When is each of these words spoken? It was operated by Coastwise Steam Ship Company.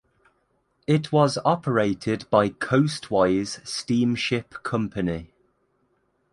It 0.87 1.11
was 1.11 1.37
operated 1.45 2.27
by 2.31 2.49
Coastwise 2.49 3.59
Steam 3.63 4.15
Ship 4.15 4.51
Company. 4.63 5.29